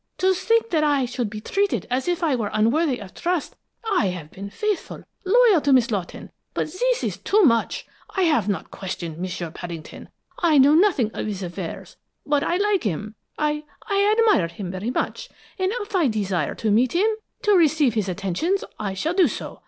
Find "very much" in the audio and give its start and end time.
14.71-15.29